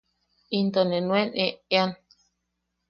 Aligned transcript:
Into 0.57 0.81
ne 0.89 0.99
nuen 1.07 1.27
eʼean. 1.45 1.89